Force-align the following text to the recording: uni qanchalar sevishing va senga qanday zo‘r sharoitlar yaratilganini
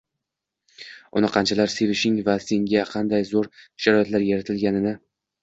uni 1.19 1.29
qanchalar 1.35 1.69
sevishing 1.73 2.15
va 2.31 2.35
senga 2.47 2.87
qanday 2.95 3.29
zo‘r 3.33 3.51
sharoitlar 3.87 4.27
yaratilganini 4.33 4.97